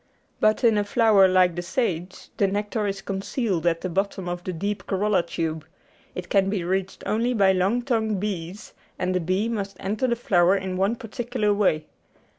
[0.39, 4.43] But in a flower like the sage the nectar is concealed at the bottom of
[4.43, 5.63] the deep corolla tube;
[6.15, 10.15] it can be reached only by long tongued bees, and the bee must enter the
[10.15, 11.85] flower in one particular way.